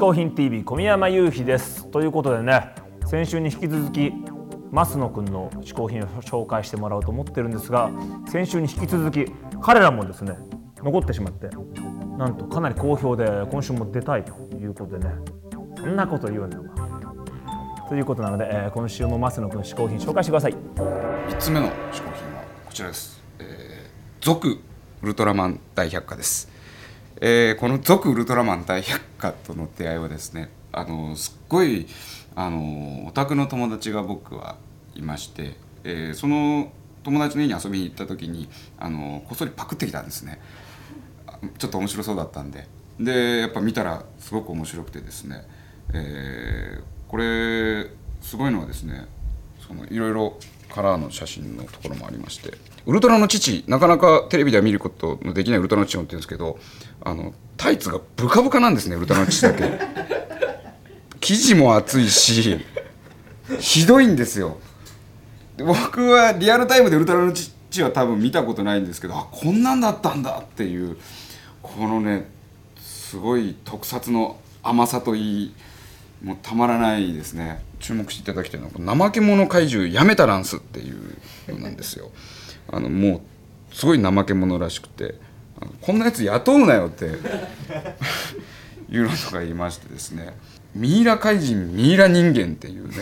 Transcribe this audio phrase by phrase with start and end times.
[0.00, 4.10] 工品 TV 小宮山雄飛ですということでね先週に引き続き
[4.72, 7.90] 増野くんの嗜好品を紹介してもらおうと思ってるんですが
[8.26, 9.30] 先週に引き続き
[9.60, 10.38] 彼らもですね
[10.78, 11.50] 残ってしまって
[12.16, 15.14] なんとかなり好評で今週も出たいということでね
[15.76, 16.70] そんなこと言うのよ
[17.86, 23.22] ということなので、えー今週も増野くん嗜好品紹介してください3つ目の嗜好品はこちらです。
[23.38, 24.62] えー、続
[25.02, 26.59] ウルトラマン大百科です。
[27.16, 31.86] えーこの続ウルトラマン大百科との出会いはですね、あのすっごい
[32.34, 34.56] あのオタクの友達が僕は
[34.94, 40.40] いまして、えーその友達の家に遊びに行った時にあのこっそりパクってきたんですね。
[41.58, 42.66] ちょっと面白そうだったんで
[42.98, 45.46] でやっぱ見たらすごく面白くてですね、
[45.94, 49.06] えーこれすごいのはですね
[49.66, 50.36] そのいろいろ
[50.70, 52.54] カラーの写真のところもありまして
[52.86, 56.58] ウルトラの父なかなかテレビでは見ることのできないウルトラの父をって言うんですけど
[57.02, 59.64] あのタイツがブカブカなんですねウルトラの父だけ。
[61.20, 62.58] 生地も厚いし
[63.58, 64.58] ひどいんですよ。
[65.58, 70.96] 僕はリアルタイムでウルトラの父は多分見たことないんですけどあこんなんだったんだっていう
[71.62, 72.30] このね
[72.78, 75.54] すごい特撮の甘さといい
[76.22, 77.62] もうたまらないですね。
[77.78, 81.16] 注目していただきたいのは怠け者怪獣やめたランスっていう
[81.48, 82.10] のなんですよ。
[82.70, 83.22] あのも
[83.72, 85.14] うすごい怠け者らしくて
[85.80, 87.06] こんなやつ雇うなよって
[88.90, 90.34] いうのとか言いましてですね。
[90.74, 92.96] ミイラ怪人ミイラ人間っていうね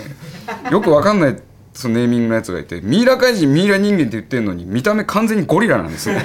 [0.70, 1.36] よくわかんない
[1.75, 6.16] そのネーミングのやつがいてミイラ怪人ミイラ人間って言ってるのに見た目完全にゴリラなんですよ。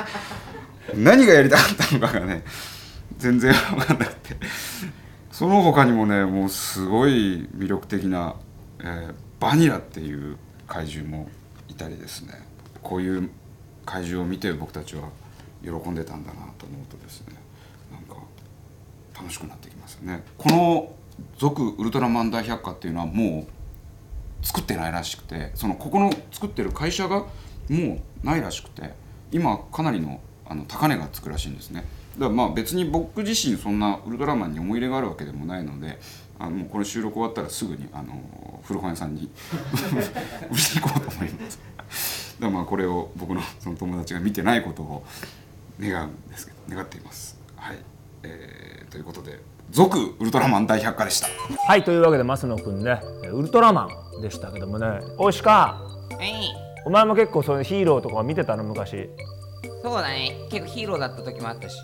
[0.96, 2.42] 何がやりたかったのかがね
[3.16, 4.36] 全然分かんなくて。
[5.40, 8.36] その他にもねもうすごい魅力的な、
[8.80, 11.26] えーバニラっていう怪獣も
[11.66, 12.34] いたりですね。
[12.82, 13.30] こういう
[13.86, 15.08] 怪獣を見て僕たちは
[15.64, 17.36] 喜んでたんだなと思うとですね。
[17.90, 18.22] なんか
[19.14, 20.22] 楽しくなってきますよね。
[20.36, 20.92] この
[21.40, 23.46] 「続ウルトラマン大百科」っていうのはも
[24.42, 27.20] う作ってないらしくてそのここの作ってる会社が
[27.70, 28.92] もうないらしくて
[29.32, 31.86] 今かなりのあの高値がつくらしいんですね。
[32.20, 35.98] だからまあ別に僕自身そんなウルトラマンに思い入れがあるわけでもないので
[36.38, 39.30] あのもうこれ収録終わったらすぐにあの古本屋さんに
[39.72, 41.50] 売りに行こうと思いま
[41.90, 42.36] す。
[42.38, 45.04] だからまあこれを僕のその友達が見てないことを
[45.80, 47.38] 願うんですけど願っています。
[47.56, 47.78] はい、
[48.22, 49.40] えーということで
[49.72, 51.28] 「続ウルトラマン大百科」でした。
[51.66, 53.00] はいというわけで増野くんね
[53.32, 53.88] ウルトラマ
[54.18, 54.86] ンでしたけどもね
[55.16, 55.80] おいしか
[56.18, 56.54] はい。
[56.84, 59.08] お前も結構そういうヒーローとか見てたの昔。
[59.82, 60.36] そうだね。
[60.50, 61.76] 結構ヒーローだった時もあったし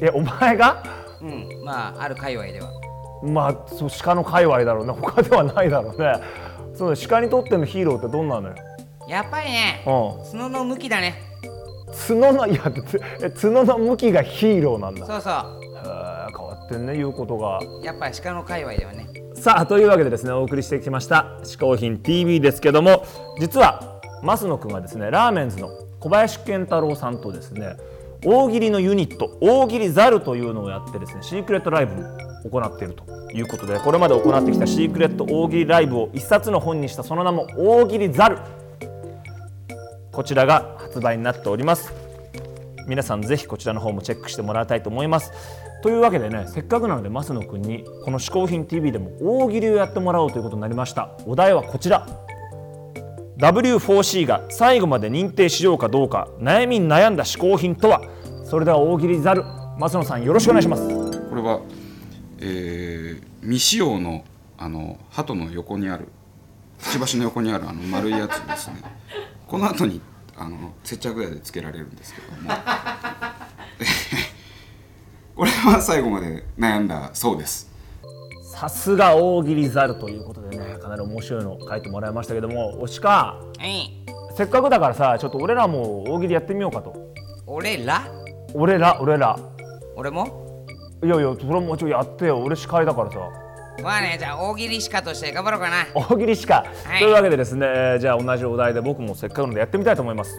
[0.00, 0.82] えお前が？
[1.20, 2.70] うんまあある界隈では。
[3.22, 4.92] まあそう鹿の界隈だろうね。
[4.92, 6.14] 他ではないだろうね。
[6.74, 8.54] その鹿にとってのヒーローってどんなのよ？
[9.08, 10.32] やっぱりねうん。
[10.32, 11.14] 角の向きだね。
[12.08, 15.04] 角のいや角の向きがヒーローなんだ。
[15.04, 15.20] へそう。
[15.20, 17.58] そえ変わってんね言うことが。
[17.58, 19.06] うやっぱり鹿の界隈ではね。
[19.34, 23.04] さあというわけでですねお送りしてきました「嗜好品 TV」ですけども
[23.38, 25.68] 実は増野くんがですねラーメンズの
[26.00, 27.76] 小林健太郎さんとですね
[28.24, 31.92] 大喜利のユニット大喜利ザルというのをやってですねシークレットライブ
[32.46, 33.18] を行っていると。
[33.34, 38.38] いうことでこれまで行ってきたシークレット大喜利ライブを一冊の本にしたその名も大喜利ザル。
[40.12, 41.92] こちらが発売になっております。
[42.86, 45.30] 皆さんぜひこちらの方もチェックしてもらいたいと思います。
[45.82, 51.10] というわけでねせっかくなので増野くんにこの「嗜好品 TV」でも大喜利をやってもらおうということになりました。
[51.26, 52.06] お題はこちら。
[53.38, 58.00] W4C が最後まで認定しようかどうか悩みに悩んだ嗜好品とは？
[58.44, 59.44] それでは大喜利ザル
[59.78, 60.88] 増野さんよろしくお願いします。
[61.28, 61.60] これは、
[62.40, 64.24] えー未使用の
[64.56, 66.08] あの鳩の横にある
[66.82, 68.82] くちばしの横にあるあの丸いやつですね。
[69.46, 70.00] この後に
[70.36, 72.50] あの接着剤でつけられるんですけども。
[75.36, 77.70] これは最後まで悩んだそうです。
[78.52, 80.57] さすが大喜利ザルということでね
[80.88, 83.40] かなり面白いの書いてもらいましたけどもおしか。
[83.58, 83.92] はい
[84.36, 86.94] せっかくだからさちょっと俺らも大喜利やってみようかと。
[87.46, 88.04] 俺ら？
[88.54, 89.38] 俺ら俺ら。
[89.96, 90.64] 俺も？
[91.02, 92.38] いやいやそれもちょっとやってよ。
[92.38, 93.18] 俺司会だからさ。
[93.82, 95.86] まあねじゃあ大喜利鹿として頑張ろうかな。
[95.94, 97.00] 大喜利しか、はい。
[97.00, 100.38] というわけでですねえーじゃあ同じお題で僕もせっかくなのでやってみたいと思います。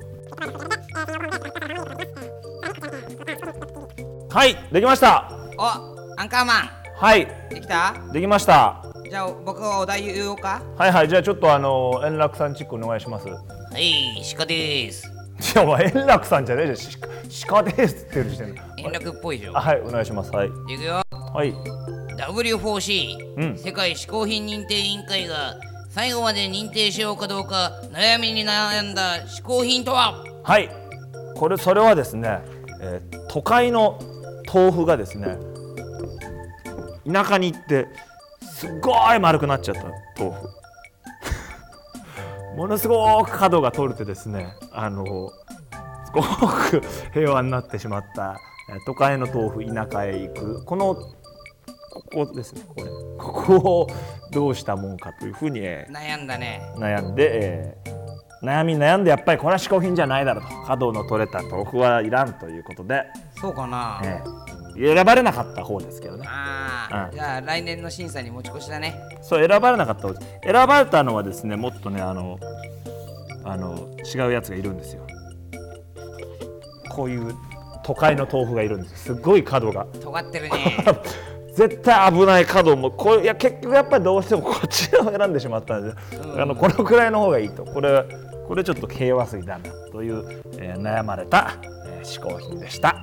[4.30, 5.30] はいできました。
[5.58, 5.64] お
[6.18, 6.70] アンカーマン。
[6.96, 7.28] はい。
[7.50, 7.94] できた？
[8.14, 10.62] できましたじゃあ僕がお題言おうか。
[10.78, 13.28] はいはいじゃあちょっとあの円楽さんチックお願いします。
[13.28, 13.38] いは
[13.80, 15.12] い鹿です。
[15.56, 17.30] やお前円楽さんじゃねえじゃん。
[17.30, 18.62] し鹿ですって言ってる時点で。
[18.78, 20.32] 円楽っぽいでしょあはいお願いします。
[20.32, 20.48] はい。
[20.48, 21.02] いくよ。
[21.12, 21.54] はい。
[22.18, 23.58] W4C、うん。
[23.58, 25.56] 世界嗜好品認定委員会が
[25.90, 30.24] 最後まで認定しようかどうか悩みに悩んだ嗜好品とは？
[30.44, 30.70] はい。
[31.36, 32.42] これそれはですね、
[32.82, 34.00] えー都会の
[34.52, 35.38] 豆腐がですね
[37.12, 37.88] 田舎に行って
[38.60, 39.84] すっごい丸くなっちゃった
[40.22, 40.50] 豆腐。
[42.58, 46.82] ものすごく角が取れてですねあのすごく
[47.14, 48.36] 平和になってしまった
[48.70, 50.66] えー都会の豆腐田舎へ行く。
[50.66, 51.06] このこ
[52.26, 52.84] こですねこれ。
[53.18, 53.88] ここを
[54.32, 56.62] どうしたもんかというふうに、えー悩んだね。
[56.76, 58.00] 悩んで、えー
[58.42, 60.50] 悩み悩んでやっぱりこれは嗜好品じゃないだろうと。
[60.68, 63.06] 角の取れた豆腐はいらんということで、
[63.40, 66.26] そうかな、えー選ばれなかった方ですけどね。
[66.28, 67.12] ああ、うん。
[67.12, 68.96] じゃあ来年の審査に持ち越しだね。
[69.22, 70.14] そう選ばれなかった方。
[70.44, 72.40] 選ばれたのはですねもっとねあの
[73.44, 75.06] あの違うやつがいるんですよ。
[76.90, 77.36] こういう
[77.84, 79.16] 都会の豆腐がいるんですよ。
[79.16, 79.86] すっごい角が。
[80.02, 80.78] 尖ってるね。
[81.56, 85.94] 絶対危ない角もこれいや結局やっぱりどうしてもこっちを選んでしまったんで、
[86.38, 87.66] あのこのくらいの方がいいと。
[87.66, 88.06] これ
[88.48, 91.54] これちょっと平和水だなという、えー悩まれた、
[91.86, 92.96] えー嗜好品でした。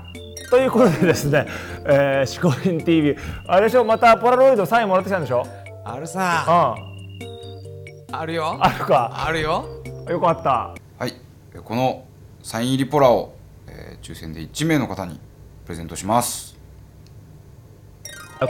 [0.50, 1.46] ということでですね、
[1.84, 3.16] えー、嗜好品 TV
[3.46, 5.44] あれでしょまたポラロイドサインもらってきたんでしょ？
[5.84, 6.76] あるさ。
[6.78, 8.16] うん。
[8.16, 8.56] あるよ。
[8.60, 9.24] あるか。
[9.26, 9.64] あるよ。
[10.08, 10.74] よかった。
[10.98, 11.14] はい。
[11.54, 12.04] えこの
[12.42, 13.34] サイン入りポラを、
[13.68, 15.18] えー抽選で1名の方に
[15.64, 16.56] プレゼントします。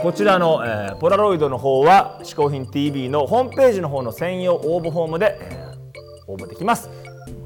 [0.01, 5.77] こちらの、えーポラロイドの方は「嗜好品 TV」のホームページの方の専用応募フォームで、えー
[6.29, 6.89] 応募できます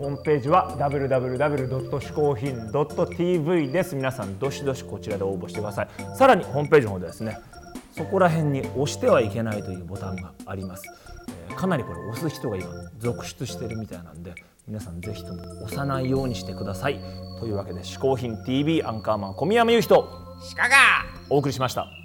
[0.02, 2.00] ホームページは www.
[2.00, 3.96] 嗜好品 .tv です。
[3.96, 5.90] 皆さんどしどしこちらで応募してください。
[6.18, 7.38] さらにホームページの方でですね
[7.92, 10.84] そこら辺に押してはいけないというボタンがあります、
[11.50, 12.66] えーかなりこれ押す人が今
[12.98, 14.34] 続出してるみたいなんで
[14.68, 17.00] 皆さんぜひとも押さないようにしてください。
[17.40, 20.08] というわけで「嗜好品 TV」アンカーマン小宮山雄人
[20.56, 20.76] 鹿が！
[21.30, 22.01] お送りしました